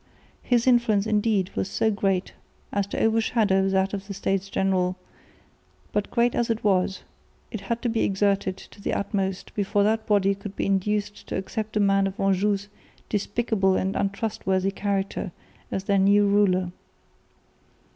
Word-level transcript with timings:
His 0.41 0.65
influence 0.65 1.05
indeed 1.05 1.51
was 1.55 1.69
so 1.69 1.91
great 1.91 2.33
as 2.73 2.87
to 2.87 2.99
over 2.99 3.21
shadow 3.21 3.69
that 3.69 3.93
of 3.93 4.07
the 4.07 4.15
States 4.15 4.49
General, 4.49 4.97
but 5.91 6.09
great 6.09 6.33
as 6.33 6.49
it 6.49 6.63
was, 6.63 7.03
it 7.51 7.61
had 7.61 7.83
to 7.83 7.87
be 7.87 8.01
exerted 8.01 8.57
to 8.57 8.81
the 8.81 8.95
utmost 8.95 9.53
before 9.53 9.83
that 9.83 10.07
body 10.07 10.33
could 10.33 10.55
be 10.55 10.65
induced 10.65 11.27
to 11.27 11.37
accept 11.37 11.77
a 11.77 11.79
man 11.79 12.07
of 12.07 12.19
Anjou's 12.19 12.67
despicable 13.09 13.75
and 13.75 13.95
untrustworthy 13.95 14.71
character 14.71 15.31
as 15.71 15.83
their 15.83 15.99
new 15.99 16.25
ruler. 16.25 16.71